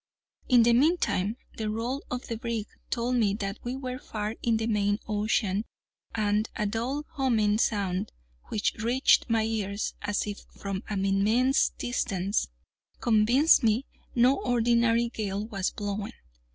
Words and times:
In 0.49 0.63
the 0.63 0.73
meantime 0.73 1.37
the 1.57 1.69
roll 1.69 2.03
of 2.09 2.25
the 2.25 2.35
brig 2.35 2.65
told 2.89 3.17
me 3.17 3.35
that 3.35 3.59
we 3.63 3.75
were 3.75 3.99
far 3.99 4.33
in 4.41 4.57
the 4.57 4.65
main 4.65 4.97
ocean, 5.07 5.63
and 6.15 6.49
a 6.55 6.65
dull 6.65 7.03
humming 7.11 7.59
sound, 7.59 8.11
which 8.45 8.73
reached 8.79 9.29
my 9.29 9.43
ears 9.43 9.93
as 10.01 10.25
if 10.25 10.39
from 10.57 10.81
an 10.89 11.05
immense 11.05 11.69
distance, 11.77 12.47
convinced 12.99 13.61
me 13.61 13.85
no 14.15 14.37
ordinary 14.37 15.09
gale 15.09 15.45
was 15.45 15.69
blowing. 15.69 16.13